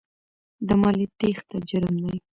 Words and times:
د 0.67 0.69
مالیې 0.81 1.07
تېښته 1.19 1.57
جرم 1.69 1.95
دی. 2.03 2.15